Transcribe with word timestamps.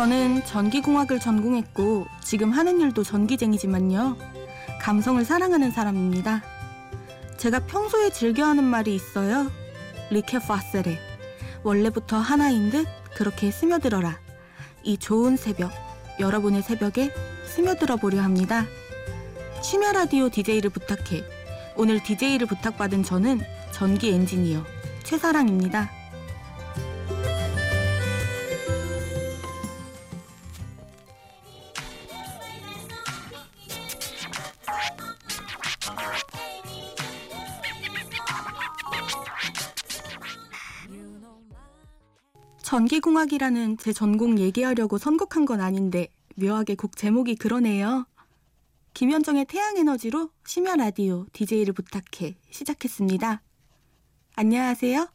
저는 0.00 0.46
전기공학을 0.46 1.20
전공했고 1.20 2.06
지금 2.22 2.52
하는 2.52 2.80
일도 2.80 3.02
전기쟁이지만요. 3.02 4.16
감성을 4.80 5.22
사랑하는 5.22 5.72
사람입니다. 5.72 6.42
제가 7.36 7.66
평소에 7.66 8.08
즐겨하는 8.08 8.64
말이 8.64 8.94
있어요. 8.94 9.50
리케 10.08 10.38
파세레. 10.38 10.98
원래부터 11.64 12.16
하나인 12.16 12.70
듯 12.70 12.86
그렇게 13.14 13.50
스며들어라. 13.50 14.18
이 14.84 14.96
좋은 14.96 15.36
새벽, 15.36 15.70
여러분의 16.18 16.62
새벽에 16.62 17.12
스며들어 17.44 17.96
보려 17.96 18.22
합니다. 18.22 18.64
심야 19.62 19.92
라디오 19.92 20.30
DJ를 20.30 20.70
부탁해. 20.70 21.22
오늘 21.76 22.02
DJ를 22.02 22.46
부탁받은 22.46 23.02
저는 23.02 23.42
전기 23.70 24.14
엔지니어 24.14 24.64
최사랑입니다. 25.04 25.99
전기공학이라는 42.80 43.76
제 43.76 43.92
전공 43.92 44.38
얘기하려고 44.38 44.96
선곡한 44.96 45.44
건 45.44 45.60
아닌데 45.60 46.08
묘하게 46.36 46.76
곡 46.76 46.96
제목이 46.96 47.34
그러네요. 47.34 48.06
김현정의 48.94 49.44
태양에너지로 49.44 50.30
심야 50.46 50.76
라디오 50.76 51.26
DJ를 51.34 51.74
부탁해 51.74 52.38
시작했습니다. 52.50 53.42
안녕하세요. 54.34 55.10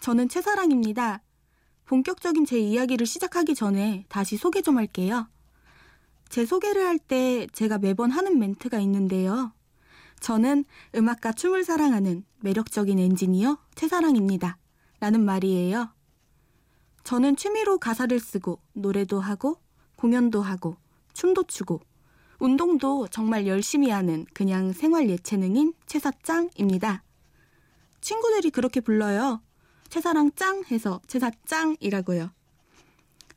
저는 0.00 0.30
최사랑입니다. 0.30 1.20
본격적인 1.84 2.46
제 2.46 2.58
이야기를 2.58 3.04
시작하기 3.04 3.56
전에 3.56 4.06
다시 4.08 4.38
소개 4.38 4.62
좀 4.62 4.78
할게요. 4.78 5.28
제 6.30 6.46
소개를 6.46 6.86
할 6.86 6.98
때 6.98 7.46
제가 7.52 7.76
매번 7.76 8.10
하는 8.10 8.38
멘트가 8.38 8.78
있는데요. 8.80 9.52
저는 10.20 10.64
음악과 10.94 11.32
춤을 11.32 11.64
사랑하는 11.64 12.24
매력적인 12.40 12.98
엔지니어 12.98 13.58
최사랑입니다. 13.74 14.56
라는 14.98 15.22
말이에요. 15.22 15.92
저는 17.04 17.36
취미로 17.36 17.78
가사를 17.78 18.18
쓰고 18.18 18.60
노래도 18.72 19.20
하고 19.20 19.58
공연도 19.96 20.40
하고 20.42 20.76
춤도 21.12 21.44
추고 21.44 21.80
운동도 22.38 23.06
정말 23.08 23.46
열심히 23.46 23.90
하는 23.90 24.26
그냥 24.32 24.72
생활 24.72 25.08
예체능인 25.08 25.74
최사짱입니다. 25.86 27.02
친구들이 28.00 28.50
그렇게 28.50 28.80
불러요. 28.80 29.40
최사랑 29.88 30.32
짱 30.34 30.64
해서 30.70 31.00
최사짱이라고요. 31.06 32.30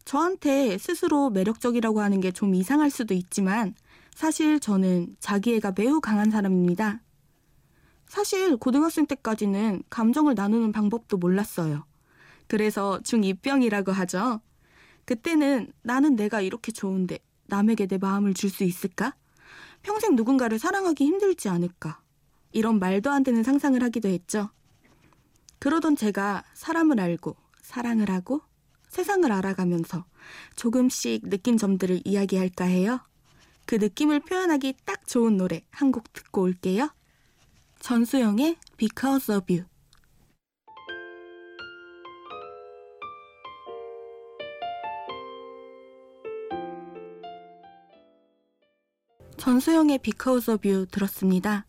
저한테 0.05 0.77
스스로 0.77 1.29
매력적이라고 1.29 2.02
하는 2.02 2.22
게 2.22 2.31
좀 2.31 2.55
이상할 2.55 2.89
수도 2.89 3.13
있지만 3.13 3.75
사실 4.13 4.59
저는 4.59 5.16
자기애가 5.19 5.73
매우 5.75 6.00
강한 6.00 6.31
사람입니다. 6.31 7.02
사실 8.07 8.55
고등학생 8.57 9.05
때까지는 9.05 9.83
감정을 9.89 10.35
나누는 10.35 10.72
방법도 10.72 11.17
몰랐어요. 11.17 11.85
그래서 12.47 12.99
중2병이라고 13.03 13.91
하죠. 13.91 14.41
그때는 15.05 15.71
나는 15.83 16.15
내가 16.15 16.41
이렇게 16.41 16.71
좋은데 16.71 17.19
남에게 17.47 17.88
내 17.88 17.97
마음을 17.97 18.33
줄 18.33 18.49
수 18.49 18.63
있을까? 18.63 19.15
평생 19.83 20.15
누군가를 20.15 20.57
사랑하기 20.59 21.03
힘들지 21.05 21.49
않을까? 21.49 22.01
이런 22.51 22.79
말도 22.79 23.11
안 23.11 23.23
되는 23.23 23.44
상상을 23.44 23.81
하기도 23.83 24.09
했죠. 24.09 24.50
그러던 25.59 25.95
제가 25.95 26.44
사람을 26.53 27.00
알고 27.00 27.35
사랑을 27.61 28.09
하고 28.09 28.41
세상을 28.89 29.29
알아가면서 29.31 30.06
조금씩 30.56 31.29
느낀 31.29 31.57
점들을 31.57 32.01
이야기할까 32.06 32.66
해요. 32.66 33.00
그 33.66 33.75
느낌을 33.75 34.22
표현하기 34.22 34.75
딱 34.85 35.07
좋은 35.07 35.38
노래 35.38 35.63
한 35.72 35.91
곡 35.91 36.13
듣고 36.13 36.41
올게요. 36.44 36.89
전수영의 37.79 38.57
Because 38.77 39.35
of 39.35 39.51
You 39.51 39.66
전수영의 49.45 50.00
of 50.50 50.67
You 50.67 50.88
들었습니다. 50.88 51.67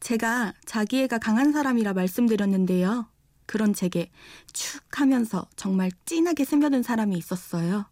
제가 0.00 0.52
자기애가 0.66 1.20
강한 1.20 1.50
사람이라 1.50 1.94
말씀드렸는데요. 1.94 3.08
그런 3.46 3.72
제게 3.72 4.10
축 4.52 5.00
하면서 5.00 5.48
정말 5.56 5.90
진하게 6.04 6.44
스며든 6.44 6.82
사람이 6.82 7.16
있었어요. 7.16 7.86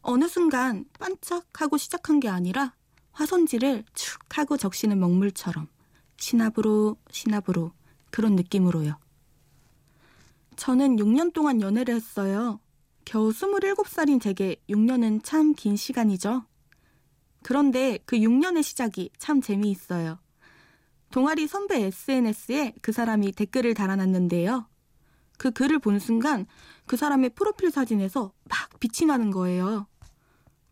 어느 0.00 0.26
순간 0.26 0.86
반짝하고 0.98 1.76
시작한 1.76 2.18
게 2.18 2.30
아니라 2.30 2.72
화선지를 3.12 3.84
축 3.92 4.38
하고 4.38 4.56
적시는 4.56 4.98
먹물처럼 4.98 5.68
시나브로 6.16 6.96
시나브로 7.10 7.72
그런 8.10 8.36
느낌으로요. 8.36 8.96
저는 10.56 10.96
6년 10.96 11.34
동안 11.34 11.60
연애를 11.60 11.94
했어요. 11.94 12.58
겨우 13.04 13.32
27살인 13.32 14.18
제게 14.22 14.56
6년은 14.70 15.22
참 15.22 15.52
긴 15.52 15.76
시간이죠. 15.76 16.46
그런데 17.44 17.98
그 18.06 18.16
6년의 18.16 18.62
시작이 18.62 19.10
참 19.18 19.42
재미있어요. 19.42 20.18
동아리 21.10 21.46
선배 21.46 21.82
SNS에 21.84 22.74
그 22.80 22.90
사람이 22.90 23.32
댓글을 23.32 23.74
달아놨는데요. 23.74 24.66
그 25.36 25.50
글을 25.50 25.78
본 25.78 25.98
순간 25.98 26.46
그 26.86 26.96
사람의 26.96 27.30
프로필 27.34 27.70
사진에서 27.70 28.32
막 28.44 28.80
빛이 28.80 29.06
나는 29.06 29.30
거예요. 29.30 29.86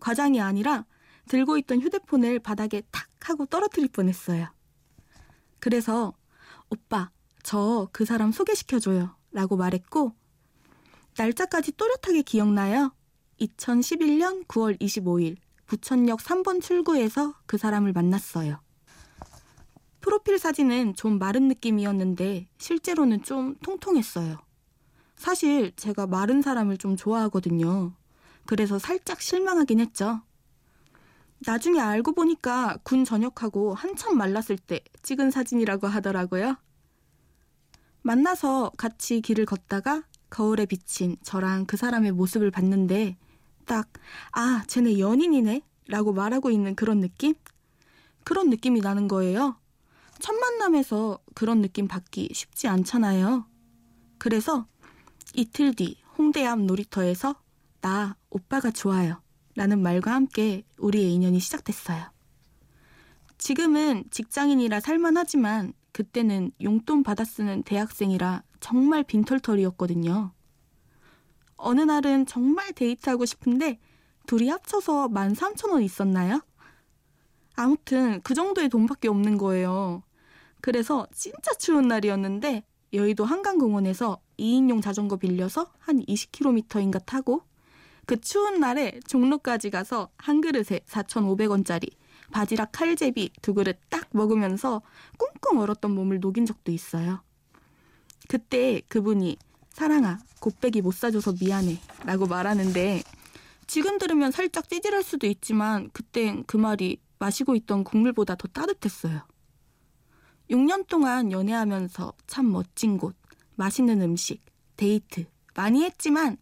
과장이 0.01 0.41
아니라 0.41 0.87
들고 1.29 1.59
있던 1.59 1.81
휴대폰을 1.81 2.39
바닥에 2.39 2.83
탁 2.91 3.07
하고 3.21 3.45
떨어뜨릴 3.45 3.89
뻔했어요. 3.91 4.49
그래서 5.61 6.15
오빠, 6.71 7.11
저 7.43 7.89
그 7.93 8.07
사람 8.07 8.33
소개시켜줘요. 8.33 9.15
라고 9.33 9.57
말했고, 9.57 10.15
날짜까지 11.19 11.73
또렷하게 11.73 12.23
기억나요. 12.23 12.95
2011년 13.41 14.47
9월 14.47 14.81
25일, 14.81 15.37
부천역 15.73 16.19
3번 16.19 16.61
출구에서 16.61 17.33
그 17.47 17.57
사람을 17.57 17.95
만났어요. 17.95 18.61
프로필 20.03 20.39
사진은 20.39 20.95
좀 20.97 21.19
마른 21.19 21.49
느낌이었는데 21.49 22.47
실제로는 22.59 23.23
좀 23.23 23.57
통통했어요. 23.63 24.37
사실 25.17 25.75
제가 25.77 26.07
마른 26.07 26.43
사람을 26.43 26.77
좀 26.77 26.95
좋아하거든요. 26.95 27.95
그래서 28.45 28.79
살짝 28.79 29.23
실망하긴 29.23 29.81
했죠. 29.81 30.21
나중에 31.47 31.81
알고 31.81 32.13
보니까 32.13 32.77
군 32.83 33.07
전역하고 33.07 33.73
한참 33.73 34.19
말랐을 34.19 34.59
때 34.59 34.85
찍은 35.03 35.31
사진이라고 35.31 35.87
하더라고요. 35.87 36.59
만나서 38.03 38.73
같이 38.77 39.23
길을 39.23 39.47
걷다가 39.47 40.03
거울에 40.29 40.67
비친 40.67 41.17
저랑 41.23 41.65
그 41.65 41.79
사람의 41.79 42.13
모습을 42.13 42.51
봤는데 42.51 43.17
딱, 43.67 43.89
아, 44.33 44.65
쟤네 44.67 44.99
연인이네? 44.99 45.63
라고 45.89 46.13
말하고 46.13 46.51
있는 46.51 46.75
그런 46.75 47.01
느낌? 47.01 47.35
그런 48.25 48.51
느낌이 48.51 48.81
나는 48.81 49.09
거예요. 49.09 49.57
첫 50.19 50.35
만남에서 50.35 51.19
그런 51.35 51.61
느낌 51.61 51.89
받기 51.89 52.31
쉽지 52.33 52.69
않잖아요. 52.69 53.47
그래서 54.19 54.67
이틀 55.35 55.75
뒤 55.75 55.97
홍대 56.17 56.47
앞 56.47 56.61
놀이터에서 56.61 57.35
나 57.81 58.17
오빠가 58.31 58.71
좋아요. 58.71 59.21
라는 59.55 59.83
말과 59.83 60.15
함께 60.15 60.65
우리의 60.79 61.13
인연이 61.13 61.41
시작됐어요. 61.41 62.11
지금은 63.39 64.05
직장인이라 64.11 64.81
살만하지만 64.81 65.73
그때는 65.91 66.53
용돈 66.63 67.03
받아 67.03 67.25
쓰는 67.25 67.63
대학생이라 67.65 68.45
정말 68.61 69.03
빈털털이었거든요. 69.03 70.33
어느 71.63 71.81
날은 71.81 72.27
정말 72.27 72.73
데이트하고 72.73 73.25
싶은데 73.25 73.79
둘이 74.27 74.49
합쳐서 74.49 75.09
13,000원 75.09 75.83
있었나요? 75.83 76.41
아무튼 77.55 78.21
그 78.23 78.35
정도의 78.35 78.69
돈밖에 78.69 79.09
없는 79.09 79.39
거예요. 79.39 80.03
그래서 80.61 81.07
진짜 81.13 81.53
추운 81.55 81.89
날이었는데 81.89 82.65
여의도 82.93 83.25
한강공원에서 83.25 84.21
2인용 84.39 84.83
자전거 84.83 85.17
빌려서 85.17 85.73
한 85.79 86.01
20km인가 86.01 87.05
타고 87.05 87.43
그 88.07 88.21
추운 88.21 88.61
날에 88.61 89.01
종로까지 89.07 89.71
가서 89.71 90.11
한 90.17 90.41
그릇에 90.41 90.81
4,500원짜리 90.87 91.91
바지락 92.33 92.73
칼제비 92.73 93.31
두 93.43 93.55
그릇 93.55 93.79
딱 93.89 94.09
먹으면서 94.13 94.83
꽁꽁 95.19 95.61
얼었던 95.61 95.91
몸을 95.91 96.21
녹인 96.21 96.47
적도 96.47 96.73
있어요. 96.73 97.23
그때 98.29 98.81
그분이 98.89 99.37
사랑아, 99.73 100.19
곱빼기 100.41 100.83
못 100.83 100.95
사줘서 100.95 101.35
미안해. 101.41 101.79
라고 102.05 102.27
말하는데 102.27 103.03
지금 103.67 103.99
들으면 103.99 104.31
살짝 104.31 104.69
찌질할 104.69 105.03
수도 105.03 105.27
있지만 105.27 105.91
그땐 105.93 106.45
그 106.47 106.57
말이 106.57 107.01
마시고 107.19 107.55
있던 107.57 107.85
국물보다 107.85 108.35
더 108.35 108.49
따뜻했어요. 108.49 109.23
6년 110.51 110.87
동안 110.89 111.33
연애하면서 111.33 112.13
참 112.27 112.53
멋진 112.53 112.99
곳, 112.99 113.17
맛있는 113.57 114.03
음식, 114.03 114.45
데이트 114.77 115.25
많이 115.55 115.85
했지만 115.85 116.37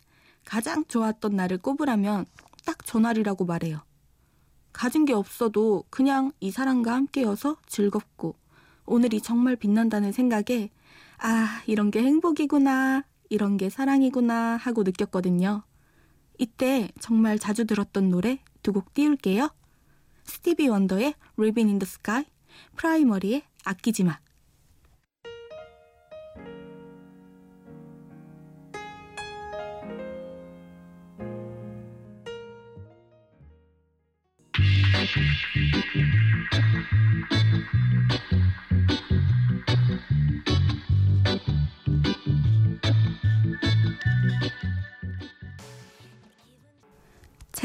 가장 0.44 0.85
좋았던 0.87 1.37
날을 1.37 1.59
꼽으라면 1.59 2.26
딱 2.65 2.85
전날이라고 2.85 3.44
말해요. 3.44 3.83
가진 4.73 5.05
게 5.05 5.12
없어도 5.12 5.85
그냥 5.91 6.33
이 6.41 6.50
사람과 6.50 6.94
함께여서 6.94 7.56
즐겁고 7.67 8.35
오늘이 8.87 9.21
정말 9.21 9.55
빛난다는 9.55 10.11
생각에 10.11 10.71
아, 11.19 11.62
이런 11.67 11.91
게 11.91 12.03
행복이구나, 12.03 13.05
이런 13.31 13.56
게 13.56 13.71
사랑이구나 13.71 14.56
하고 14.56 14.82
느꼈거든요. 14.82 15.62
이때 16.38 16.91
정말 17.00 17.38
자주 17.38 17.65
들었던 17.65 18.11
노래 18.11 18.41
두 18.62 18.73
곡 18.73 18.93
띄울게요. 18.93 19.49
스티비 20.25 20.69
원더의 20.69 21.15
Living 21.38 21.71
in 21.71 21.79
the 21.79 21.88
Sky, 21.88 22.25
프라이머리의 22.77 23.43
아끼지 23.65 24.05
마. 24.05 24.19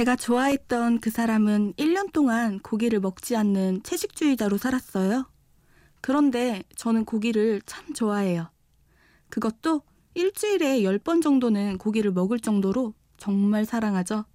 제가 0.06 0.16
좋아했던 0.18 1.00
그 1.00 1.10
사람은 1.10 1.74
1년 1.78 2.12
동안 2.14 2.60
고기를 2.60 3.00
먹지 3.00 3.36
않는 3.36 3.82
채식주의자로 3.82 4.58
살았어요. 4.60 5.28
그런데 6.00 6.64
저는 6.76 7.06
고기를 7.06 7.64
참 7.66 7.92
좋아해요. 7.92 8.52
그것도 9.30 9.82
일주일에 10.14 10.82
10번 10.82 11.24
정도는 11.24 11.80
고기를 11.80 12.12
먹을 12.12 12.40
정도로 12.40 12.94
정말 13.18 13.66
사랑하죠. 13.66 14.26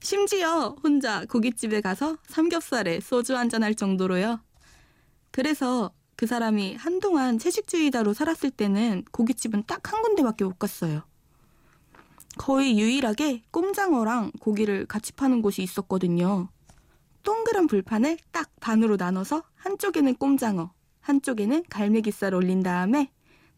심지어 0.00 0.76
혼자 0.80 1.24
고깃집에 1.24 1.80
가서 1.80 2.16
삼겹살에 2.28 3.00
소주 3.00 3.36
한잔 3.36 3.64
할 3.64 3.74
정도로요. 3.74 4.40
그래서 5.32 5.90
그 6.14 6.26
사람이 6.26 6.76
한동안 6.76 7.38
채식주의자로 7.40 8.14
살았을 8.14 8.52
때는 8.52 9.04
고깃집은 9.10 9.64
딱 9.66 9.92
한 9.92 10.02
군데밖에 10.02 10.44
못 10.44 10.56
갔어요. 10.58 11.02
거의 12.40 12.80
유일하게 12.80 13.42
꼼장어랑 13.50 14.32
고기를 14.40 14.86
같이 14.86 15.12
파는 15.12 15.42
곳이 15.42 15.62
있었거든요. 15.62 16.48
동그란 17.22 17.66
불판을 17.66 18.16
딱 18.32 18.48
반으로 18.60 18.96
나눠서 18.96 19.42
한쪽에는 19.56 20.14
꼼장어, 20.14 20.72
한쪽에는 21.02 21.64
갈매기살 21.68 22.32
올린 22.34 22.62
다음에 22.62 23.10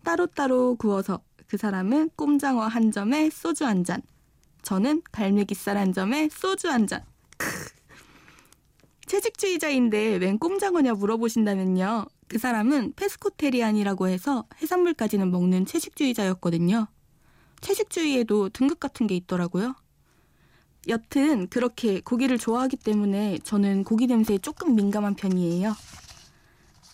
따로따로 0.03 0.75
구워서 0.75 1.21
그 1.47 1.57
사람은 1.57 2.11
꼼장어 2.17 2.63
한 2.63 2.91
점에 2.91 3.31
소주 3.31 3.67
한 3.67 3.85
잔, 3.85 4.03
저는 4.63 5.03
갈매기살 5.13 5.77
한 5.77 5.93
점에 5.93 6.29
소주 6.33 6.69
한 6.69 6.89
잔. 6.89 7.05
채식주의자인데 9.07 10.17
웬 10.17 10.41
꼼장어냐 10.41 10.95
물어보신다면요. 10.95 12.07
그 12.27 12.39
사람은 12.39 12.95
페스코테리안이라고 12.97 14.09
해서 14.09 14.45
해산물까지는 14.61 15.31
먹는 15.31 15.67
채식주의자였거든요. 15.67 16.89
채식주의에도 17.63 18.51
등급 18.51 18.79
같은 18.79 19.07
게 19.07 19.17
있더라고요. 19.17 19.75
여튼 20.89 21.47
그렇게 21.49 22.01
고기를 22.01 22.37
좋아하기 22.37 22.77
때문에 22.77 23.39
저는 23.39 23.85
고기 23.85 24.07
냄새에 24.07 24.39
조금 24.39 24.75
민감한 24.75 25.15
편이에요. 25.15 25.75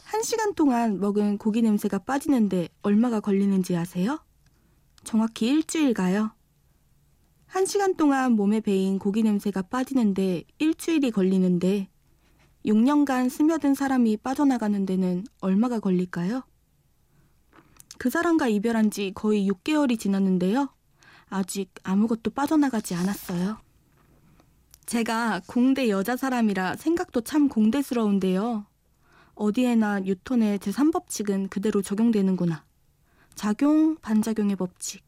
한 0.04 0.22
시간 0.22 0.54
동안 0.54 1.00
먹은 1.00 1.38
고기 1.38 1.62
냄새가 1.62 1.98
빠지는데 2.00 2.68
얼마가 2.82 3.20
걸리는지 3.20 3.76
아세요? 3.76 4.20
정확히 5.04 5.48
일주일 5.48 5.94
가요. 5.94 6.32
한 7.46 7.64
시간 7.64 7.96
동안 7.96 8.32
몸에 8.32 8.60
배인 8.60 8.98
고기 8.98 9.22
냄새가 9.22 9.62
빠지는데 9.62 10.44
일주일이 10.58 11.10
걸리는데 11.10 11.88
6년간 12.66 13.30
스며든 13.30 13.74
사람이 13.74 14.18
빠져나가는 14.18 14.84
데는 14.84 15.24
얼마가 15.40 15.80
걸릴까요? 15.80 16.42
그 17.98 18.10
사람과 18.10 18.48
이별한 18.48 18.90
지 18.90 19.12
거의 19.14 19.48
6개월이 19.50 19.98
지났는데요. 19.98 20.68
아직 21.28 21.74
아무것도 21.82 22.30
빠져나가지 22.30 22.94
않았어요. 22.94 23.58
제가 24.86 25.42
공대 25.46 25.90
여자 25.90 26.16
사람이라 26.16 26.76
생각도 26.76 27.20
참 27.20 27.48
공대스러운데요. 27.48 28.64
어디에나 29.34 30.00
뉴턴의 30.00 30.58
제3법칙은 30.60 31.50
그대로 31.50 31.82
적용되는구나. 31.82 32.64
작용, 33.34 33.96
반작용의 33.96 34.56
법칙. 34.56 35.04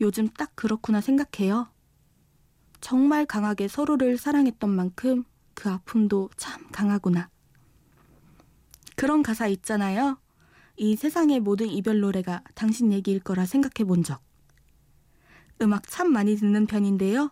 요즘 0.00 0.28
딱 0.28 0.54
그렇구나 0.54 1.00
생각해요. 1.00 1.68
정말 2.80 3.24
강하게 3.24 3.68
서로를 3.68 4.18
사랑했던 4.18 4.70
만큼 4.70 5.24
그 5.54 5.70
아픔도 5.70 6.30
참 6.36 6.68
강하구나. 6.70 7.30
그런 8.94 9.22
가사 9.22 9.46
있잖아요. 9.48 10.18
이 10.76 10.94
세상의 10.96 11.40
모든 11.40 11.68
이별 11.68 12.00
노래가 12.00 12.42
당신 12.54 12.92
얘기일 12.92 13.20
거라 13.20 13.46
생각해 13.46 13.86
본 13.86 14.02
적. 14.02 14.20
음악 15.62 15.86
참 15.88 16.12
많이 16.12 16.36
듣는 16.36 16.66
편인데요. 16.66 17.30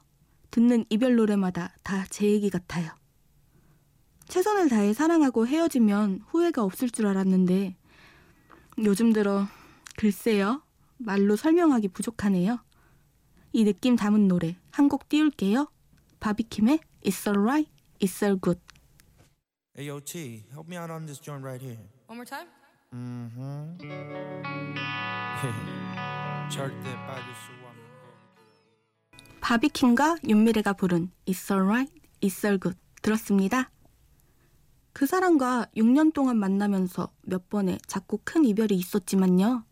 듣는 0.50 0.84
이별 0.88 1.16
노래마다 1.16 1.74
다 1.82 2.06
제 2.08 2.26
얘기 2.26 2.48
같아요. 2.48 2.90
최선을 4.28 4.68
다해 4.70 4.94
사랑하고 4.94 5.46
헤어지면 5.46 6.22
후회가 6.28 6.62
없을 6.62 6.88
줄 6.88 7.06
알았는데 7.06 7.76
요즘 8.84 9.12
들어 9.12 9.46
글쎄요. 9.96 10.62
말로 10.96 11.36
설명하기 11.36 11.88
부족하네요. 11.88 12.58
이 13.52 13.64
느낌 13.64 13.96
담은 13.96 14.26
노래 14.26 14.56
한 14.70 14.88
곡 14.88 15.08
띄울게요. 15.08 15.68
바비킴의 16.20 16.80
It's 17.04 17.28
Alright, 17.28 17.70
It's 18.00 18.22
All 18.24 18.40
Good. 18.40 18.60
Hey, 19.76 19.88
yo, 19.90 20.00
T, 20.00 20.44
help 20.50 20.66
me 20.68 20.78
out 20.78 20.90
on 20.90 21.04
this 21.04 21.20
joint 21.20 21.44
right 21.44 21.60
here. 21.60 21.78
One 22.06 22.16
more 22.16 22.24
time? 22.24 22.48
Mm-hmm. 22.94 23.74
절대 26.48 26.94
빠질 27.06 27.24
수 27.34 27.50
없는 27.50 27.82
거. 27.90 27.98
바비킴과 29.40 30.18
윤미래가 30.28 30.74
부른 30.74 31.10
It's 31.26 31.50
Alright, 31.50 31.92
It's 32.20 32.44
All 32.44 32.60
Good 32.60 32.78
들었습니다. 33.02 33.72
그 34.92 35.06
사람과 35.06 35.66
6년 35.76 36.12
동안 36.12 36.38
만나면서 36.38 37.10
몇 37.22 37.48
번의 37.48 37.80
작고 37.88 38.20
큰 38.22 38.44
이별이 38.44 38.76
있었지만요. 38.76 39.64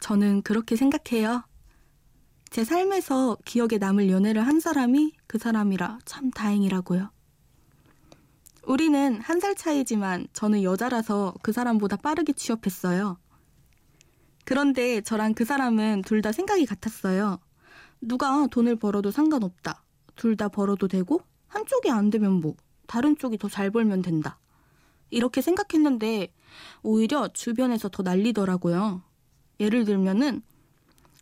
저는 0.00 0.40
그렇게 0.40 0.74
생각해요. 0.74 1.44
제 2.48 2.64
삶에서 2.64 3.36
기억에 3.44 3.76
남을 3.78 4.08
연애를 4.08 4.46
한 4.46 4.58
사람이 4.58 5.12
그 5.26 5.36
사람이라 5.36 5.98
참 6.06 6.30
다행이라고요. 6.30 7.10
우리는 8.66 9.20
한 9.20 9.40
살 9.40 9.54
차이지만 9.54 10.26
저는 10.32 10.62
여자라서 10.62 11.34
그 11.42 11.52
사람보다 11.52 11.96
빠르게 11.96 12.32
취업했어요. 12.32 13.18
그런데 14.44 15.00
저랑 15.00 15.34
그 15.34 15.44
사람은 15.44 16.02
둘 16.02 16.22
다 16.22 16.32
생각이 16.32 16.64
같았어요. 16.66 17.38
누가 18.00 18.46
돈을 18.50 18.76
벌어도 18.76 19.10
상관없다. 19.10 19.82
둘 20.16 20.36
다 20.36 20.48
벌어도 20.48 20.88
되고 20.88 21.20
한쪽이 21.48 21.90
안 21.90 22.10
되면 22.10 22.32
뭐 22.40 22.54
다른 22.86 23.16
쪽이 23.16 23.38
더 23.38 23.48
잘 23.48 23.70
벌면 23.70 24.02
된다. 24.02 24.38
이렇게 25.10 25.40
생각했는데 25.42 26.32
오히려 26.82 27.28
주변에서 27.28 27.88
더 27.88 28.02
난리더라고요. 28.02 29.02
예를 29.60 29.84
들면은 29.84 30.42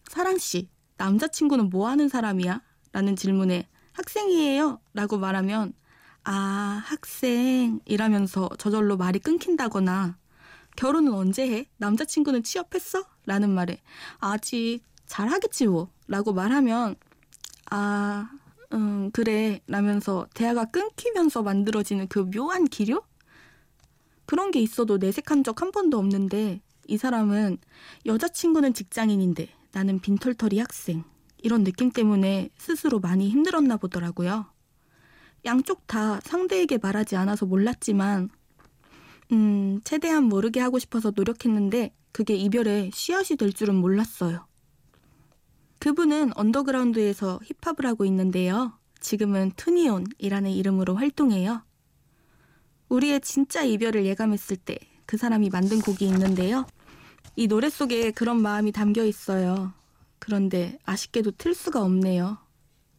사랑 0.09 0.39
씨, 0.39 0.69
남자친구는 0.97 1.71
뭐 1.71 1.89
하는 1.89 2.09
사람이야? 2.09 2.63
라는 2.93 3.17
질문에 3.17 3.69
학생이에요. 3.93 4.81
라고 4.95 5.19
말하면 5.19 5.73
아, 6.25 6.83
학생 6.85 7.81
이라면서 7.85 8.49
저절로 8.59 8.97
말이 8.97 9.19
끊긴다거나 9.19 10.17
결혼은 10.77 11.13
언제 11.15 11.51
해? 11.51 11.67
남자친구는 11.79 12.43
취업했어? 12.45 13.05
라는 13.27 13.51
말에 13.51 13.81
아직 14.19 14.81
잘 15.07 15.29
하겠지 15.29 15.67
뭐 15.67 15.91
라고 16.09 16.33
말하면 16.33 16.97
아, 17.71 18.31
음, 18.73 19.11
그래 19.13 19.61
라면서 19.67 20.27
대화가 20.35 20.67
끊기면서 20.67 21.43
만들어지는 21.43 22.09
그 22.09 22.31
묘한 22.31 22.65
기류? 22.67 23.03
그런 24.27 24.51
게 24.51 24.61
있어도 24.61 24.99
내색한 24.99 25.45
적 25.45 25.61
한 25.63 25.73
번도 25.73 25.99
없는데 25.99 26.61
이 26.89 26.97
사람은 26.97 27.59
여자친구는 28.07 28.75
직장인인데 28.75 29.49
나는 29.73 30.01
빈털터리 30.01 30.59
학생 30.59 31.05
이런 31.39 31.65
느낌 31.65 31.91
때문에 31.91 32.51
스스로 32.59 33.01
많이 33.01 33.29
힘들었나 33.29 33.77
보더라고요. 33.77 34.47
양쪽 35.45 35.87
다 35.87 36.21
상대에게 36.21 36.79
말하지 36.79 37.17
않아서 37.17 37.47
몰랐지만 37.47 38.31
음, 39.33 39.81
최대한 39.85 40.25
모르게 40.25 40.61
하고 40.61 40.79
싶어서 40.79 41.13
노력했는데 41.15 41.95
그게 42.13 42.35
이별의 42.35 42.91
씨앗이 42.93 43.37
될 43.37 43.53
줄은 43.53 43.75
몰랐어요. 43.75 44.47
그분은 45.79 46.37
언더그라운드에서 46.37 47.41
힙합을 47.63 47.87
하고 47.87 48.05
있는데요. 48.05 48.79
지금은 49.01 49.53
투니온이라는 49.57 50.51
이름으로 50.51 50.95
활동해요. 50.95 51.65
우리의 52.89 53.21
진짜 53.21 53.63
이별을 53.63 54.05
예감했을 54.05 54.57
때 54.59 54.79
그 55.13 55.19
사람이 55.19 55.51
만든 55.51 55.81
곡이 55.81 56.07
있는데요. 56.07 56.67
이 57.37 57.47
노래 57.47 57.69
속에 57.69 58.13
그런 58.13 58.41
마음이 58.41 58.73
담겨 58.73 59.05
있어요. 59.05 59.75
그런데 60.19 60.79
아쉽게도 60.85 61.33
틀 61.33 61.55
수가 61.55 61.83
없네요. 61.83 62.39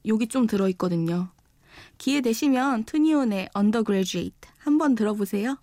욕이 0.06 0.28
좀 0.28 0.46
들어있거든요. 0.46 1.30
기회 1.98 2.22
되시면 2.22 2.84
투니온의 2.86 3.50
Undergraduate 3.56 4.50
한번 4.58 4.96
들어보세요. 4.96 5.58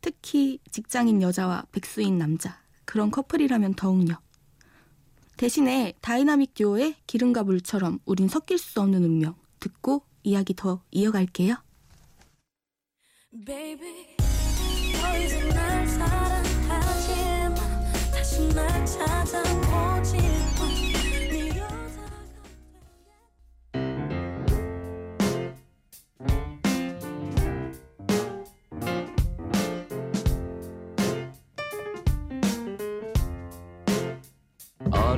특히 0.00 0.58
직장인 0.70 1.22
여자와 1.22 1.64
백수인 1.72 2.18
남자 2.18 2.60
그런 2.84 3.10
커플이라면 3.10 3.74
더욱요. 3.74 4.16
대신에 5.36 5.94
다이나믹 6.00 6.54
듀오의 6.54 6.96
기름과 7.06 7.44
물처럼 7.44 7.98
우린 8.04 8.28
섞일 8.28 8.58
수 8.58 8.80
없는 8.80 9.02
운명 9.04 9.34
듣고 9.58 10.02
이야기 10.22 10.54
더 10.54 10.82
이어갈게요. 10.90 11.56
Baby, 13.46 14.16
다시 18.12 18.48
날 18.54 18.84
찾아보지 18.86 20.29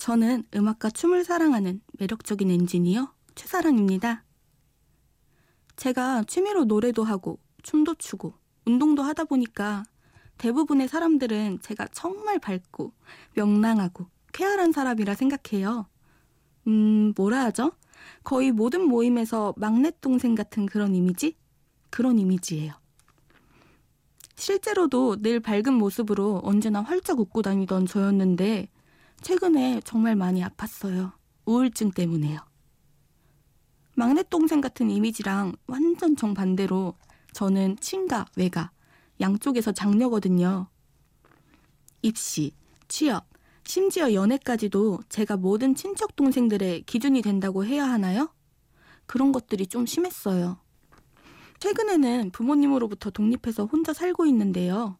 저는 0.00 0.44
음악과 0.54 0.88
춤을 0.88 1.24
사랑하는 1.24 1.82
매력적인 1.98 2.50
엔지니어 2.50 3.12
최사랑입니다. 3.34 4.24
제가 5.76 6.24
취미로 6.24 6.64
노래도 6.64 7.04
하고 7.04 7.38
춤도 7.62 7.96
추고 7.96 8.32
운동도 8.64 9.02
하다 9.02 9.24
보니까 9.24 9.82
대부분의 10.38 10.88
사람들은 10.88 11.58
제가 11.60 11.86
정말 11.92 12.38
밝고 12.38 12.94
명랑하고 13.34 14.06
쾌활한 14.32 14.72
사람이라 14.72 15.14
생각해요. 15.14 15.86
음, 16.66 17.12
뭐라 17.14 17.44
하죠? 17.44 17.72
거의 18.24 18.52
모든 18.52 18.88
모임에서 18.88 19.52
막내 19.58 19.92
동생 20.00 20.34
같은 20.34 20.64
그런 20.64 20.94
이미지? 20.94 21.36
그런 21.90 22.18
이미지예요. 22.18 22.72
실제로도 24.34 25.20
늘 25.20 25.40
밝은 25.40 25.74
모습으로 25.74 26.40
언제나 26.42 26.80
활짝 26.80 27.20
웃고 27.20 27.42
다니던 27.42 27.84
저였는데 27.84 28.70
최근에 29.22 29.80
정말 29.84 30.16
많이 30.16 30.42
아팠어요. 30.42 31.12
우울증 31.44 31.90
때문에요. 31.90 32.40
막내 33.94 34.22
동생 34.22 34.60
같은 34.60 34.90
이미지랑 34.90 35.54
완전 35.66 36.16
정반대로 36.16 36.94
저는 37.32 37.76
친가, 37.80 38.26
외가 38.36 38.70
양쪽에서 39.20 39.72
장녀거든요. 39.72 40.68
입시, 42.02 42.52
취업, 42.88 43.26
심지어 43.64 44.14
연애까지도 44.14 45.00
제가 45.08 45.36
모든 45.36 45.74
친척 45.74 46.16
동생들의 46.16 46.82
기준이 46.82 47.20
된다고 47.22 47.64
해야 47.64 47.84
하나요? 47.84 48.32
그런 49.06 49.32
것들이 49.32 49.66
좀 49.66 49.86
심했어요. 49.86 50.58
최근에는 51.58 52.30
부모님으로부터 52.30 53.10
독립해서 53.10 53.66
혼자 53.66 53.92
살고 53.92 54.24
있는데요. 54.26 54.96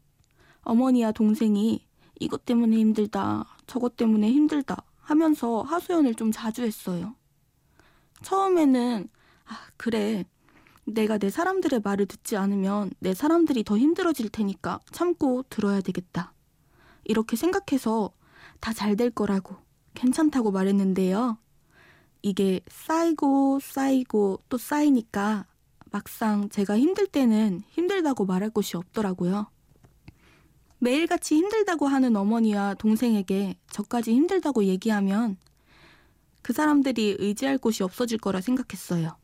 어머니와 0.60 1.12
동생이 1.12 1.86
이것 2.20 2.44
때문에 2.44 2.76
힘들다, 2.76 3.46
저것 3.70 3.96
때문에 3.96 4.30
힘들다 4.32 4.76
하면서 4.98 5.62
하소연을 5.62 6.16
좀 6.16 6.32
자주 6.32 6.62
했어요. 6.64 7.14
처음에는, 8.22 9.08
아, 9.46 9.58
그래. 9.76 10.24
내가 10.84 11.18
내 11.18 11.30
사람들의 11.30 11.82
말을 11.84 12.06
듣지 12.06 12.36
않으면 12.36 12.90
내 12.98 13.14
사람들이 13.14 13.62
더 13.64 13.78
힘들어질 13.78 14.28
테니까 14.30 14.80
참고 14.90 15.44
들어야 15.48 15.80
되겠다. 15.82 16.34
이렇게 17.04 17.36
생각해서 17.36 18.12
다 18.60 18.72
잘 18.72 18.96
될 18.96 19.10
거라고 19.10 19.56
괜찮다고 19.94 20.50
말했는데요. 20.50 21.38
이게 22.22 22.60
쌓이고 22.68 23.60
쌓이고 23.60 24.40
또 24.48 24.58
쌓이니까 24.58 25.46
막상 25.92 26.48
제가 26.50 26.78
힘들 26.78 27.06
때는 27.06 27.62
힘들다고 27.70 28.26
말할 28.26 28.50
곳이 28.50 28.76
없더라고요. 28.76 29.46
매일같이 30.82 31.36
힘들다고 31.36 31.86
하는 31.86 32.16
어머니와 32.16 32.74
동생에게 32.74 33.56
저까지 33.70 34.12
힘들다고 34.12 34.64
얘기하면 34.64 35.36
그 36.42 36.54
사람들이 36.54 37.16
의지할 37.18 37.58
곳이 37.58 37.82
없어질 37.82 38.18
거라 38.18 38.40
생각했어요. 38.40 39.16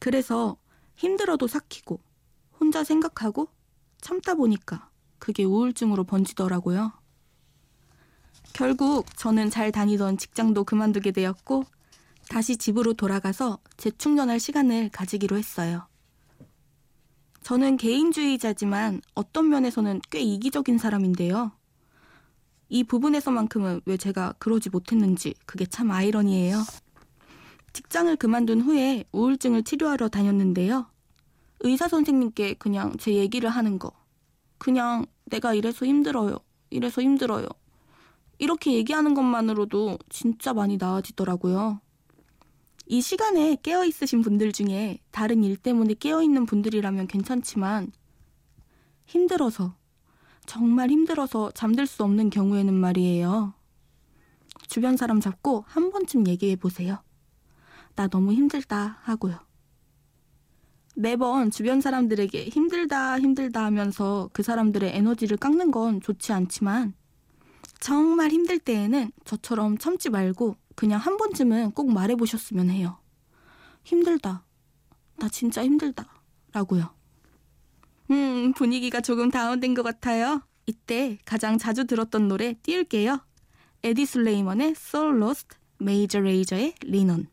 그래서 0.00 0.56
힘들어도 0.96 1.46
삭히고 1.46 2.00
혼자 2.58 2.82
생각하고 2.82 3.48
참다 4.00 4.34
보니까 4.34 4.88
그게 5.18 5.44
우울증으로 5.44 6.04
번지더라고요. 6.04 6.92
결국 8.54 9.06
저는 9.16 9.50
잘 9.50 9.70
다니던 9.70 10.16
직장도 10.16 10.64
그만두게 10.64 11.10
되었고 11.10 11.64
다시 12.28 12.56
집으로 12.56 12.94
돌아가서 12.94 13.58
재충전할 13.76 14.40
시간을 14.40 14.88
가지기로 14.90 15.36
했어요. 15.36 15.86
저는 17.42 17.76
개인주의자지만 17.76 19.02
어떤 19.14 19.48
면에서는 19.48 20.00
꽤 20.10 20.20
이기적인 20.20 20.78
사람인데요. 20.78 21.52
이 22.68 22.84
부분에서만큼은 22.84 23.82
왜 23.84 23.96
제가 23.96 24.34
그러지 24.38 24.70
못했는지 24.70 25.34
그게 25.44 25.66
참 25.66 25.90
아이러니해요. 25.90 26.56
직장을 27.72 28.14
그만둔 28.16 28.60
후에 28.60 29.04
우울증을 29.12 29.64
치료하러 29.64 30.08
다녔는데요. 30.08 30.86
의사 31.60 31.88
선생님께 31.88 32.54
그냥 32.54 32.96
제 32.98 33.14
얘기를 33.14 33.50
하는 33.50 33.78
거. 33.78 33.92
그냥 34.58 35.06
내가 35.26 35.54
이래서 35.54 35.84
힘들어요. 35.84 36.38
이래서 36.70 37.02
힘들어요. 37.02 37.46
이렇게 38.38 38.72
얘기하는 38.72 39.14
것만으로도 39.14 39.98
진짜 40.08 40.52
많이 40.52 40.76
나아지더라고요. 40.76 41.80
이 42.92 43.00
시간에 43.00 43.56
깨어 43.62 43.86
있으신 43.86 44.20
분들 44.20 44.52
중에 44.52 44.98
다른 45.12 45.44
일 45.44 45.56
때문에 45.56 45.94
깨어 45.94 46.22
있는 46.22 46.44
분들이라면 46.44 47.06
괜찮지만 47.06 47.90
힘들어서 49.06 49.74
정말 50.44 50.90
힘들어서 50.90 51.52
잠들 51.52 51.86
수 51.86 52.04
없는 52.04 52.28
경우에는 52.28 52.74
말이에요. 52.74 53.54
주변 54.68 54.98
사람 54.98 55.20
잡고 55.20 55.64
한 55.66 55.90
번쯤 55.90 56.26
얘기해 56.26 56.56
보세요. 56.56 57.02
나 57.94 58.08
너무 58.08 58.34
힘들다 58.34 58.98
하고요. 59.04 59.38
매번 60.94 61.50
주변 61.50 61.80
사람들에게 61.80 62.50
힘들다 62.50 63.18
힘들다 63.18 63.64
하면서 63.64 64.28
그 64.34 64.42
사람들의 64.42 64.94
에너지를 64.94 65.38
깎는 65.38 65.70
건 65.70 66.02
좋지 66.02 66.34
않지만 66.34 66.92
정말 67.80 68.30
힘들 68.30 68.58
때에는 68.58 69.12
저처럼 69.24 69.78
참지 69.78 70.10
말고 70.10 70.56
그냥 70.82 70.98
한 70.98 71.16
번쯤은 71.16 71.70
꼭 71.70 71.92
말해보셨으면 71.92 72.68
해요. 72.70 72.98
힘들다. 73.84 74.44
나 75.16 75.28
진짜 75.28 75.62
힘들다. 75.62 76.24
라고요. 76.52 76.92
음, 78.10 78.52
분위기가 78.52 79.00
조금 79.00 79.30
다운된 79.30 79.74
것 79.74 79.84
같아요. 79.84 80.42
이때 80.66 81.20
가장 81.24 81.56
자주 81.56 81.84
들었던 81.84 82.26
노래 82.26 82.54
띄울게요. 82.54 83.24
에디 83.84 84.04
슬레이먼의 84.06 84.70
Soul 84.70 85.18
Lost, 85.18 85.50
메이저 85.78 86.18
레이저의 86.18 86.74
리넌. 86.80 87.28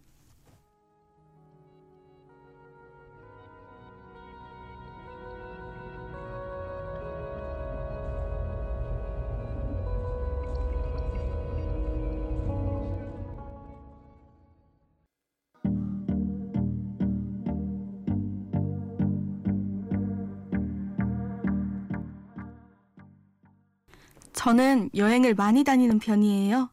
저는 24.39 24.89
여행을 24.95 25.35
많이 25.35 25.65
다니는 25.65 25.99
편이에요. 25.99 26.71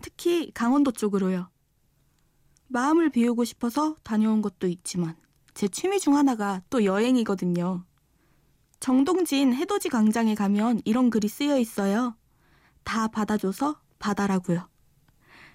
특히 0.00 0.50
강원도 0.54 0.90
쪽으로요. 0.90 1.50
마음을 2.68 3.10
비우고 3.10 3.44
싶어서 3.44 3.96
다녀온 4.02 4.40
것도 4.40 4.66
있지만 4.66 5.14
제 5.52 5.68
취미 5.68 6.00
중 6.00 6.16
하나가 6.16 6.62
또 6.70 6.86
여행이거든요. 6.86 7.84
정동진 8.80 9.52
해돋이 9.52 9.90
광장에 9.90 10.34
가면 10.34 10.80
이런 10.86 11.10
글이 11.10 11.28
쓰여 11.28 11.58
있어요. 11.58 12.16
다 12.82 13.08
받아줘서 13.08 13.78
받아라고요. 13.98 14.66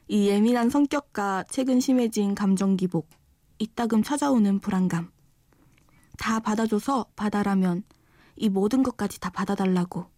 이 0.10 0.28
예민한 0.28 0.70
성격과 0.70 1.46
최근 1.50 1.80
심해진 1.80 2.36
감정 2.36 2.78
기복. 2.78 3.10
이따금 3.58 4.04
찾아오는 4.04 4.60
불안감. 4.60 5.10
다 6.20 6.40
받아줘서 6.40 7.08
받아라면 7.16 7.82
이 8.36 8.48
모든 8.48 8.84
것까지 8.84 9.20
다 9.20 9.32
받아달라고. 9.32 10.17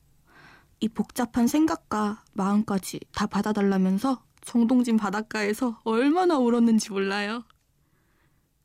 이 0.82 0.88
복잡한 0.88 1.48
생각과 1.48 2.24
마음까지 2.34 3.00
다 3.14 3.28
받아달라면서 3.28 4.24
정동진 4.42 4.98
바닷가에서 4.98 5.80
얼마나 5.84 6.38
울었는지 6.38 6.92
몰라요. 6.92 7.44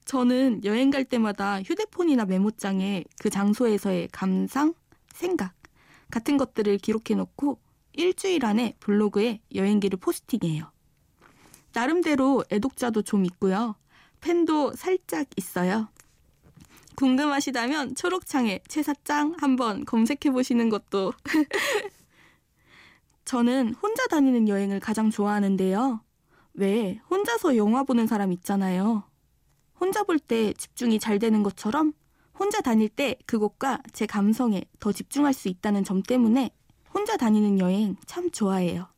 저는 0.05 0.65
여행 0.65 0.91
갈 0.91 1.05
때마다 1.05 1.63
휴대폰이나 1.63 2.27
메모장에 2.27 3.05
그 3.21 3.31
장소에서의 3.31 4.09
감상, 4.13 4.75
생각 5.13 5.55
같은 6.11 6.37
것들을 6.37 6.79
기록해 6.79 7.15
놓고 7.17 7.59
일주일 7.95 8.45
안에 8.45 8.77
블로그에 8.81 9.41
여행기를 9.55 9.99
포스팅해요. 9.99 10.71
나름대로 11.73 12.45
애독자도 12.51 13.03
좀 13.03 13.25
있고요. 13.25 13.75
팬도 14.21 14.75
살짝 14.75 15.27
있어요. 15.37 15.89
궁금하시다면 16.97 17.97
초록창에 17.97 18.61
최사짱 18.69 19.35
한번 19.39 19.85
검색해 19.85 20.31
보시는 20.33 20.69
것도 20.69 21.13
저는 23.25 23.75
혼자 23.75 24.07
다니는 24.07 24.49
여행을 24.49 24.81
가장 24.81 25.11
좋아하는데요. 25.11 26.01
왜 26.55 27.01
혼자서 27.11 27.57
영화 27.57 27.83
보는 27.83 28.07
사람 28.07 28.33
있잖아요. 28.33 29.05
혼자 29.81 30.03
볼 30.05 30.19
때 30.19 30.53
집중이 30.53 30.99
잘 30.99 31.19
되는 31.19 31.43
것처럼 31.43 31.93
혼자 32.39 32.61
다닐 32.61 32.89
때 32.89 33.17
그곳과 33.27 33.81
제 33.93 34.07
감성에 34.07 34.65
더 34.81 34.93
집중할 34.93 35.33
수 35.33 35.49
있다는 35.49 35.85
점 35.85 36.03
때문에 36.03 36.51
혼자 36.93 37.17
다니는 37.17 37.59
여행 37.59 37.97
참 38.07 38.31
좋아해요. 38.31 38.89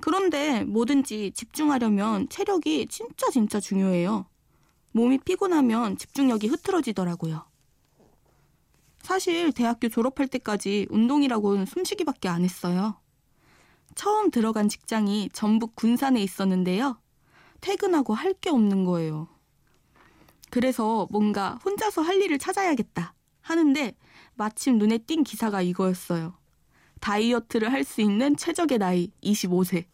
그런데 0.00 0.64
뭐든지 0.64 1.32
집중하려면 1.32 2.28
체력이 2.28 2.88
진짜 2.88 3.30
진짜 3.30 3.60
중요해요. 3.60 4.26
몸이 4.92 5.18
피곤하면 5.18 5.96
집중력이 5.96 6.48
흐트러지더라고요. 6.48 7.44
사실 9.00 9.52
대학교 9.52 9.88
졸업할 9.88 10.28
때까지 10.28 10.86
운동이라고는 10.90 11.66
숨쉬기밖에 11.66 12.28
안 12.28 12.42
했어요. 12.42 13.01
처음 13.94 14.30
들어간 14.30 14.68
직장이 14.68 15.28
전북 15.32 15.74
군산에 15.76 16.20
있었는데요. 16.22 16.98
퇴근하고 17.60 18.14
할 18.14 18.34
게 18.34 18.50
없는 18.50 18.84
거예요. 18.84 19.28
그래서 20.50 21.06
뭔가 21.10 21.58
혼자서 21.64 22.02
할 22.02 22.20
일을 22.20 22.38
찾아야겠다 22.38 23.14
하는데 23.40 23.94
마침 24.34 24.78
눈에 24.78 24.98
띈 24.98 25.22
기사가 25.24 25.62
이거였어요. 25.62 26.34
다이어트를 27.00 27.72
할 27.72 27.84
수 27.84 28.00
있는 28.00 28.36
최적의 28.36 28.78
나이 28.78 29.10
25세. 29.22 29.86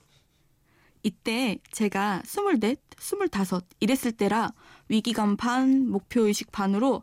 이때 1.03 1.59
제가 1.71 2.23
24, 2.25 2.59
25 2.99 3.61
이랬을 3.81 4.13
때라 4.13 4.53
위기감 4.89 5.37
반, 5.37 5.89
목표의식 5.89 6.51
반으로 6.53 7.03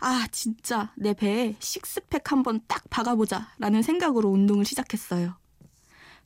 아, 0.00 0.26
진짜 0.30 0.92
내 0.96 1.12
배에 1.14 1.56
식스팩 1.58 2.30
한번 2.30 2.60
딱 2.68 2.88
박아보자 2.90 3.52
라는 3.58 3.82
생각으로 3.82 4.28
운동을 4.28 4.64
시작했어요. 4.64 5.36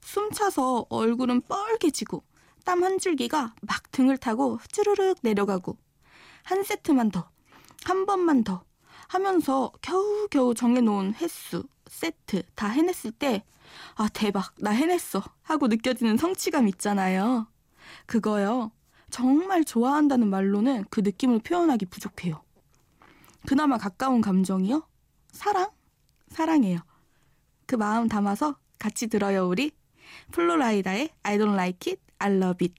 숨 0.03 0.31
차서 0.31 0.87
얼굴은 0.89 1.43
뻘개지고 1.43 2.23
땀 2.65 2.83
한 2.83 2.99
줄기가 2.99 3.55
막 3.63 3.91
등을 3.93 4.19
타고 4.19 4.59
쭈르륵 4.71 5.19
내려가고 5.23 5.77
한 6.45 6.63
세트만 6.63 7.11
더, 7.11 7.29
한 7.85 8.07
번만 8.07 8.45
더 8.45 8.65
하면서 9.09 9.73
겨우겨우 9.83 10.55
정해놓은 10.55 11.15
횟수, 11.15 11.65
세트 11.87 12.43
다 12.55 12.69
해냈을 12.69 13.13
때, 13.13 13.45
아, 13.95 14.09
대박, 14.09 14.55
나 14.59 14.71
해냈어. 14.71 15.23
하고 15.43 15.67
느껴지는 15.69 16.17
성취감 16.17 16.67
있잖아요. 16.69 17.47
그거요. 18.07 18.73
정말 19.11 19.65
좋아한다는 19.65 20.29
말로는 20.31 20.87
그 20.89 21.01
느낌을 21.01 21.41
표현하기 21.41 21.87
부족해요. 21.87 22.43
그나마 23.47 23.77
가까운 23.77 24.21
감정이요? 24.23 24.87
사랑? 25.31 25.71
사랑해요. 26.29 26.79
그 27.67 27.77
마음 27.77 28.09
담아서 28.09 28.57
같이 28.79 29.09
들어요, 29.09 29.47
우리. 29.47 29.73
플로라이다의 30.33 31.11
I 31.23 31.39
don't 31.39 31.55
like 31.55 31.93
it, 31.93 32.03
I 32.19 32.33
love 32.33 32.67
it. 32.67 32.75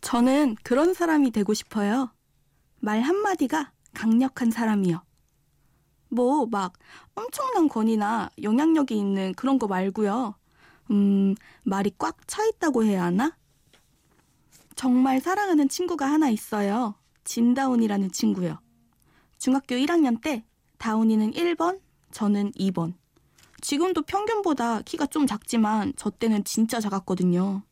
저는 0.00 0.56
그런 0.62 0.94
사람이 0.94 1.30
되고 1.30 1.54
싶어요. 1.54 2.12
말 2.80 3.00
한마디가 3.00 3.72
강력한 3.94 4.50
사람이요. 4.50 5.02
뭐, 6.08 6.46
막, 6.46 6.72
엄청난 7.14 7.68
권위나 7.68 8.30
영향력이 8.42 8.98
있는 8.98 9.32
그런 9.34 9.58
거 9.58 9.68
말고요. 9.68 10.34
음, 10.90 11.34
말이 11.62 11.92
꽉 11.98 12.26
차 12.26 12.44
있다고 12.44 12.82
해야 12.84 13.04
하나? 13.04 13.36
정말 14.80 15.20
사랑하는 15.20 15.68
친구가 15.68 16.10
하나 16.10 16.30
있어요. 16.30 16.94
진다운이라는 17.24 18.12
친구요. 18.12 18.58
중학교 19.36 19.74
1학년 19.74 20.22
때 20.22 20.46
다운이는 20.78 21.32
1번, 21.32 21.82
저는 22.12 22.52
2번. 22.52 22.94
지금도 23.60 24.00
평균보다 24.00 24.80
키가 24.80 25.04
좀 25.08 25.26
작지만 25.26 25.92
저 25.96 26.08
때는 26.08 26.44
진짜 26.44 26.80
작았거든요. 26.80 27.62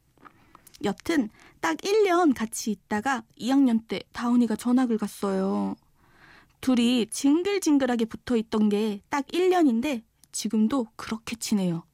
여튼 0.85 1.31
딱 1.61 1.79
1년 1.79 2.35
같이 2.37 2.73
있다가 2.73 3.25
2학년 3.41 3.89
때 3.89 4.03
다운이가 4.13 4.57
전학을 4.57 4.99
갔어요. 4.99 5.77
둘이 6.61 7.07
징글징글하게 7.07 8.05
붙어 8.05 8.37
있던 8.37 8.69
게 8.69 9.01
딱 9.09 9.27
1년인데 9.29 10.03
지금도 10.31 10.89
그렇게 10.97 11.37
친해요. 11.37 11.85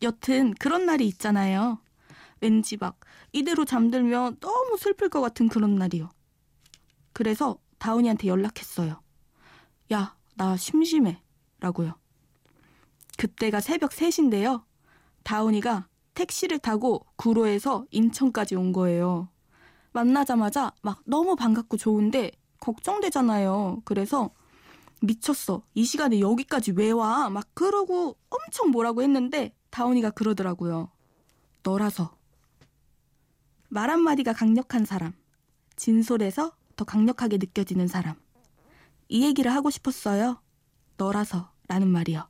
여튼 0.00 0.54
그런 0.54 0.86
날이 0.86 1.08
있잖아요. 1.08 1.80
왠지 2.40 2.76
막 2.76 2.98
이대로 3.32 3.64
잠들면 3.64 4.38
너무 4.40 4.76
슬플 4.78 5.08
것 5.08 5.20
같은 5.20 5.48
그런 5.48 5.76
날이요. 5.76 6.10
그래서 7.12 7.58
다운이한테 7.78 8.28
연락했어요. 8.28 9.00
야, 9.92 10.16
나 10.34 10.56
심심해. 10.56 11.22
라고요. 11.60 11.94
그때가 13.18 13.60
새벽 13.60 13.90
3시인데요. 13.90 14.64
다운이가 15.24 15.88
택시를 16.14 16.58
타고 16.58 17.06
구로에서 17.16 17.84
인천까지 17.90 18.56
온 18.56 18.72
거예요. 18.72 19.28
만나자마자 19.92 20.72
막 20.82 21.02
너무 21.04 21.36
반갑고 21.36 21.76
좋은데 21.76 22.30
걱정되잖아요. 22.60 23.82
그래서 23.84 24.30
미쳤어. 25.02 25.62
이 25.74 25.84
시간에 25.84 26.20
여기까지 26.20 26.72
왜 26.72 26.90
와? 26.90 27.30
막 27.30 27.46
그러고 27.54 28.16
엄청 28.28 28.70
뭐라고 28.70 29.02
했는데 29.02 29.54
다운이가 29.70 30.10
그러더라고요. 30.10 30.90
너라서. 31.62 32.19
말 33.72 33.88
한마디가 33.88 34.32
강력한 34.32 34.84
사람. 34.84 35.12
진솔해서 35.76 36.56
더 36.74 36.84
강력하게 36.84 37.38
느껴지는 37.38 37.86
사람. 37.86 38.16
이 39.08 39.24
얘기를 39.24 39.54
하고 39.54 39.70
싶었어요. 39.70 40.42
너라서 40.96 41.52
라는 41.68 41.86
말이요. 41.86 42.28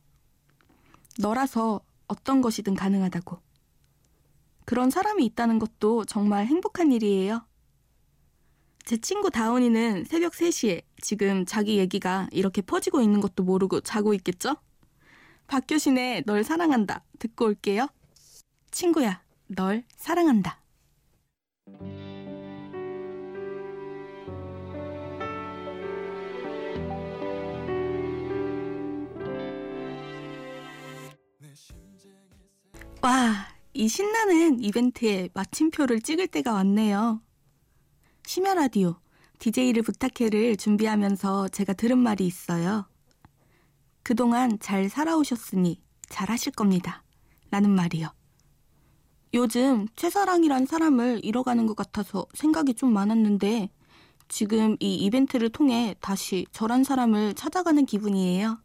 너라서 1.17 1.81
어떤 2.07 2.41
것이든 2.41 2.75
가능하다고. 2.75 3.39
그런 4.65 4.91
사람이 4.91 5.25
있다는 5.25 5.57
것도 5.57 6.05
정말 6.05 6.45
행복한 6.45 6.91
일이에요. 6.91 7.43
제 8.85 8.97
친구 8.97 9.31
다운이는 9.31 10.05
새벽 10.05 10.33
3시에 10.33 10.83
지금 11.01 11.45
자기 11.47 11.79
얘기가 11.79 12.27
이렇게 12.31 12.61
퍼지고 12.61 13.01
있는 13.01 13.19
것도 13.19 13.43
모르고 13.43 13.81
자고 13.81 14.13
있겠죠? 14.13 14.57
박효신의 15.47 16.23
널 16.27 16.43
사랑한다 16.43 17.03
듣고 17.17 17.45
올게요. 17.45 17.87
친구야, 18.69 19.23
널 19.47 19.83
사랑한다. 19.97 20.60
와, 33.03 33.47
이 33.73 33.87
신나는 33.87 34.63
이벤트에 34.63 35.29
마침표를 35.33 36.01
찍을 36.01 36.27
때가 36.27 36.53
왔네요. 36.53 37.19
심야 38.27 38.53
라디오 38.53 38.97
DJ를 39.39 39.81
부탁해를 39.81 40.55
준비하면서 40.55 41.47
제가 41.47 41.73
들은 41.73 41.97
말이 41.97 42.27
있어요. 42.27 42.87
그동안 44.03 44.59
잘 44.59 44.87
살아오셨으니 44.87 45.81
잘하실 46.09 46.51
겁니다. 46.51 47.03
라는 47.49 47.71
말이요. 47.71 48.07
요즘 49.33 49.87
최사랑이란 49.95 50.67
사람을 50.67 51.21
잃어가는 51.23 51.65
것 51.65 51.75
같아서 51.75 52.27
생각이 52.35 52.75
좀 52.75 52.93
많았는데 52.93 53.71
지금 54.27 54.77
이 54.79 54.95
이벤트를 54.95 55.49
통해 55.49 55.95
다시 56.01 56.45
저란 56.51 56.83
사람을 56.83 57.33
찾아가는 57.33 57.83
기분이에요. 57.83 58.59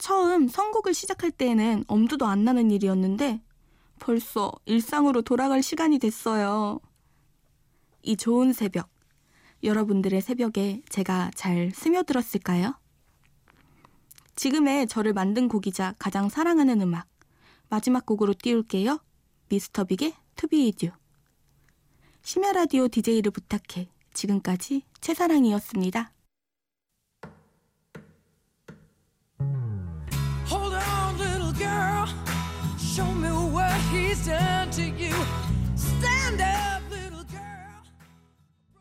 처음 0.00 0.48
선곡을 0.48 0.94
시작할 0.94 1.30
때에는 1.30 1.84
엄두도 1.86 2.26
안 2.26 2.42
나는 2.42 2.70
일이었는데 2.70 3.42
벌써 3.98 4.50
일상으로 4.64 5.20
돌아갈 5.20 5.62
시간이 5.62 5.98
됐어요. 5.98 6.80
이 8.02 8.16
좋은 8.16 8.54
새벽. 8.54 8.88
여러분들의 9.62 10.22
새벽에 10.22 10.80
제가 10.88 11.30
잘 11.34 11.70
스며들었을까요? 11.74 12.80
지금의 14.36 14.86
저를 14.86 15.12
만든 15.12 15.48
곡이자 15.48 15.96
가장 15.98 16.30
사랑하는 16.30 16.80
음악 16.80 17.06
마지막 17.68 18.06
곡으로 18.06 18.32
띄울게요. 18.32 18.98
미스터 19.50 19.84
빅의 19.84 20.14
투비이듀 20.36 20.92
심야 22.22 22.52
라디오 22.52 22.88
DJ를 22.88 23.30
부탁해 23.32 23.90
지금까지 24.14 24.82
최사랑이었습니다. 25.02 26.10
he's 33.90 34.26
done 34.26 34.70
to 34.70 34.82
you. 34.82 35.49